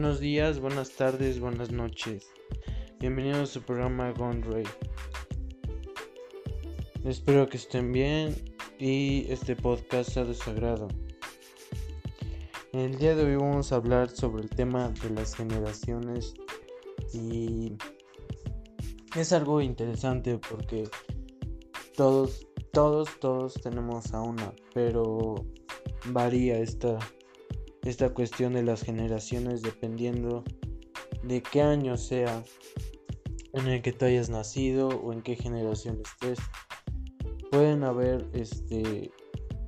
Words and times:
Buenos 0.00 0.20
días, 0.20 0.60
buenas 0.60 0.92
tardes, 0.92 1.40
buenas 1.40 1.72
noches. 1.72 2.30
Bienvenidos 3.00 3.40
a 3.40 3.52
su 3.54 3.62
programa 3.62 4.12
Gone 4.12 4.42
Ray. 4.42 4.64
Espero 7.04 7.48
que 7.48 7.56
estén 7.56 7.90
bien 7.90 8.32
y 8.78 9.26
este 9.28 9.56
podcast 9.56 10.12
sea 10.12 10.22
de 10.22 10.34
su 10.34 10.50
agrado. 10.50 10.86
El 12.72 12.96
día 12.96 13.16
de 13.16 13.24
hoy 13.24 13.34
vamos 13.34 13.72
a 13.72 13.74
hablar 13.74 14.08
sobre 14.08 14.44
el 14.44 14.50
tema 14.50 14.90
de 15.02 15.10
las 15.10 15.34
generaciones 15.34 16.32
y 17.12 17.72
es 19.16 19.32
algo 19.32 19.60
interesante 19.60 20.38
porque 20.48 20.88
todos, 21.96 22.46
todos, 22.72 23.08
todos 23.18 23.54
tenemos 23.54 24.14
a 24.14 24.20
una, 24.20 24.52
pero 24.72 25.44
varía 26.12 26.60
esta 26.60 27.00
esta 27.88 28.10
cuestión 28.10 28.52
de 28.52 28.62
las 28.62 28.82
generaciones 28.82 29.62
dependiendo 29.62 30.44
de 31.22 31.42
qué 31.42 31.62
año 31.62 31.96
sea 31.96 32.44
en 33.54 33.66
el 33.66 33.82
que 33.82 33.92
tú 33.92 34.04
hayas 34.04 34.28
nacido 34.28 34.88
o 34.88 35.12
en 35.12 35.22
qué 35.22 35.36
generación 35.36 36.00
estés. 36.04 36.38
Pueden 37.50 37.82
haber, 37.84 38.28
este, 38.34 39.10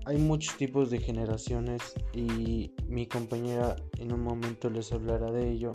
hay 0.04 0.18
muchos 0.18 0.56
tipos 0.56 0.90
de 0.90 0.98
generaciones 0.98 1.94
y 2.12 2.72
mi 2.86 3.06
compañera 3.06 3.76
en 3.98 4.12
un 4.12 4.20
momento 4.20 4.68
les 4.68 4.92
hablará 4.92 5.30
de 5.32 5.50
ello. 5.50 5.72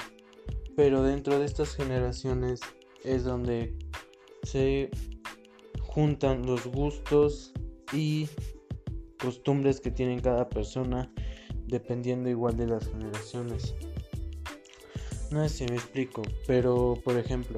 Pero 0.75 1.01
dentro 1.01 1.39
de 1.39 1.45
estas 1.45 1.75
generaciones 1.75 2.59
es 3.03 3.23
donde 3.23 3.75
se 4.43 4.91
juntan 5.81 6.45
los 6.45 6.67
gustos 6.67 7.53
y 7.91 8.29
costumbres 9.19 9.79
que 9.79 9.89
tienen 9.89 10.19
cada 10.19 10.47
persona 10.49 11.11
dependiendo 11.67 12.29
igual 12.29 12.57
de 12.57 12.67
las 12.67 12.87
generaciones. 12.87 13.75
No 15.31 15.47
sé 15.47 15.49
si 15.49 15.65
me 15.65 15.75
explico, 15.75 16.21
pero 16.47 16.95
por 17.03 17.17
ejemplo, 17.17 17.57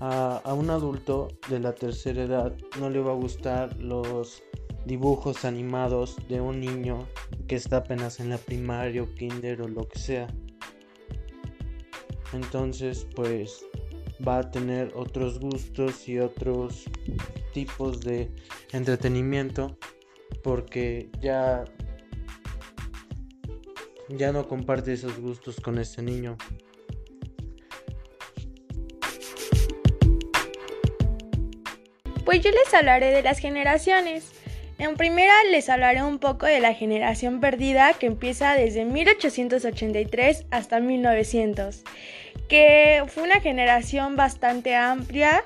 a, 0.00 0.38
a, 0.38 0.54
un 0.54 0.70
adulto 0.70 1.28
de 1.48 1.60
la 1.60 1.74
tercera 1.74 2.22
edad 2.22 2.56
no 2.80 2.90
le 2.90 3.00
va 3.00 3.12
a 3.12 3.16
gustar 3.16 3.76
los 3.76 4.42
dibujos 4.86 5.44
animados 5.44 6.16
de 6.28 6.40
un 6.40 6.60
niño 6.60 7.06
que 7.48 7.56
está 7.56 7.78
apenas 7.78 8.20
en 8.20 8.30
la 8.30 8.38
primaria 8.38 9.02
o 9.02 9.14
kinder 9.14 9.62
o 9.62 9.68
lo 9.68 9.88
que 9.88 9.98
sea. 9.98 10.26
Entonces, 12.32 13.06
pues 13.14 13.64
va 14.26 14.38
a 14.38 14.50
tener 14.50 14.92
otros 14.94 15.38
gustos 15.38 16.08
y 16.08 16.18
otros 16.18 16.84
tipos 17.52 18.00
de 18.00 18.30
entretenimiento 18.72 19.76
porque 20.42 21.10
ya 21.20 21.64
ya 24.08 24.32
no 24.32 24.48
comparte 24.48 24.92
esos 24.92 25.18
gustos 25.18 25.60
con 25.60 25.78
este 25.78 26.02
niño. 26.02 26.36
Pues 32.24 32.40
yo 32.40 32.50
les 32.50 32.74
hablaré 32.74 33.12
de 33.12 33.22
las 33.22 33.38
generaciones. 33.38 34.32
En 34.78 34.96
primera 34.96 35.32
les 35.50 35.68
hablaré 35.68 36.02
un 36.02 36.18
poco 36.18 36.46
de 36.46 36.60
la 36.60 36.74
generación 36.74 37.40
perdida 37.40 37.94
que 37.94 38.06
empieza 38.06 38.54
desde 38.54 38.84
1883 38.84 40.46
hasta 40.50 40.80
1900, 40.80 41.82
que 42.48 43.02
fue 43.08 43.22
una 43.22 43.40
generación 43.40 44.16
bastante 44.16 44.74
amplia 44.74 45.44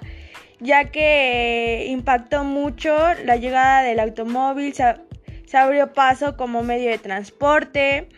ya 0.61 0.91
que 0.91 1.87
impactó 1.89 2.45
mucho 2.45 2.95
la 3.25 3.37
llegada 3.37 3.83
del 3.83 3.99
automóvil, 3.99 4.75
se 5.51 5.57
abrió 5.57 5.93
paso 5.93 6.37
como 6.37 6.63
medio 6.63 6.91
de 6.91 6.99
transporte 6.99 8.09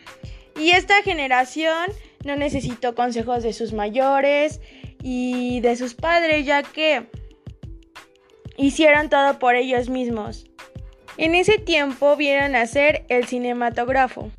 y 0.55 0.69
esta 0.69 1.01
generación 1.01 1.89
no 2.23 2.35
necesitó 2.35 2.93
consejos 2.93 3.41
de 3.41 3.53
sus 3.53 3.73
mayores 3.73 4.61
y 5.01 5.59
de 5.61 5.75
sus 5.75 5.95
padres 5.95 6.45
ya 6.45 6.61
que 6.61 7.07
hicieron 8.55 9.09
todo 9.09 9.39
por 9.39 9.55
ellos 9.55 9.89
mismos. 9.89 10.45
En 11.17 11.33
ese 11.33 11.57
tiempo 11.57 12.15
vieron 12.15 12.51
nacer 12.51 13.03
el 13.09 13.25
cinematógrafo. 13.25 14.29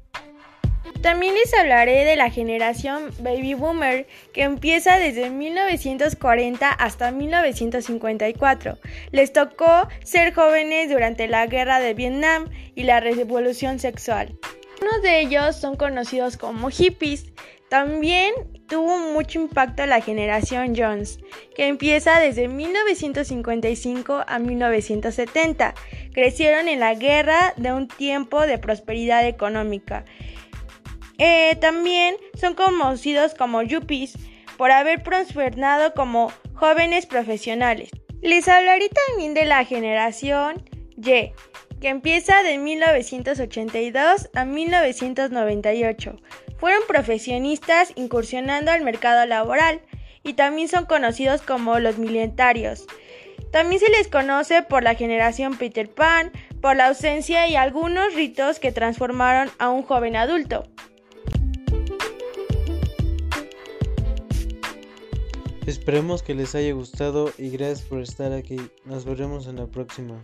También 1.00 1.34
les 1.34 1.52
hablaré 1.54 2.04
de 2.04 2.16
la 2.16 2.30
generación 2.30 3.10
Baby 3.20 3.54
Boomer, 3.54 4.06
que 4.32 4.42
empieza 4.42 4.98
desde 4.98 5.30
1940 5.30 6.68
hasta 6.68 7.10
1954. 7.10 8.78
Les 9.10 9.32
tocó 9.32 9.88
ser 10.02 10.34
jóvenes 10.34 10.90
durante 10.90 11.28
la 11.28 11.46
guerra 11.46 11.80
de 11.80 11.94
Vietnam 11.94 12.48
y 12.74 12.84
la 12.84 13.00
revolución 13.00 13.78
sexual. 13.78 14.38
Unos 14.80 15.02
de 15.02 15.20
ellos 15.20 15.56
son 15.56 15.76
conocidos 15.76 16.36
como 16.36 16.70
hippies. 16.70 17.26
También 17.68 18.32
tuvo 18.68 18.98
mucho 19.12 19.40
impacto 19.40 19.86
la 19.86 20.00
generación 20.00 20.74
Jones, 20.76 21.18
que 21.54 21.66
empieza 21.66 22.18
desde 22.18 22.48
1955 22.48 24.24
a 24.26 24.38
1970. 24.38 25.74
Crecieron 26.12 26.68
en 26.68 26.80
la 26.80 26.94
guerra 26.94 27.54
de 27.56 27.72
un 27.72 27.88
tiempo 27.88 28.42
de 28.46 28.58
prosperidad 28.58 29.26
económica 29.26 30.04
eh, 31.18 31.56
también 31.60 32.16
son 32.38 32.54
conocidos 32.54 33.34
como 33.34 33.62
yuppies 33.62 34.14
por 34.56 34.70
haber 34.70 35.02
prosperado 35.02 35.94
como 35.94 36.32
jóvenes 36.54 37.06
profesionales. 37.06 37.90
Les 38.22 38.48
hablaré 38.48 38.88
también 38.88 39.34
de 39.34 39.44
la 39.44 39.64
generación 39.64 40.64
Y, 40.96 41.32
que 41.80 41.88
empieza 41.88 42.42
de 42.42 42.58
1982 42.58 44.30
a 44.34 44.44
1998. 44.44 46.16
Fueron 46.56 46.82
profesionistas 46.88 47.92
incursionando 47.96 48.70
al 48.70 48.82
mercado 48.82 49.26
laboral 49.26 49.82
y 50.22 50.32
también 50.32 50.68
son 50.68 50.86
conocidos 50.86 51.42
como 51.42 51.78
los 51.80 51.98
militarios. 51.98 52.86
También 53.52 53.80
se 53.80 53.90
les 53.90 54.08
conoce 54.08 54.62
por 54.62 54.82
la 54.82 54.94
generación 54.94 55.56
Peter 55.56 55.88
Pan, 55.88 56.32
por 56.60 56.76
la 56.76 56.86
ausencia 56.86 57.46
y 57.46 57.56
algunos 57.56 58.14
ritos 58.14 58.58
que 58.58 58.72
transformaron 58.72 59.50
a 59.58 59.68
un 59.68 59.82
joven 59.82 60.16
adulto. 60.16 60.66
Esperemos 65.66 66.22
que 66.22 66.34
les 66.34 66.54
haya 66.54 66.74
gustado 66.74 67.32
y 67.38 67.48
gracias 67.48 67.82
por 67.82 68.00
estar 68.00 68.32
aquí. 68.32 68.56
Nos 68.84 69.06
veremos 69.06 69.46
en 69.46 69.56
la 69.56 69.66
próxima. 69.66 70.20